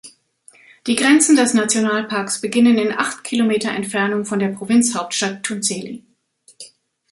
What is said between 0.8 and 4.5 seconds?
Die Grenzen des Nationalparks beginnen in acht km Entfernung von der